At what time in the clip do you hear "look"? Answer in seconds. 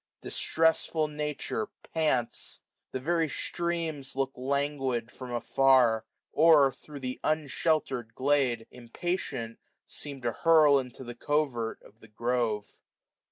4.15-4.31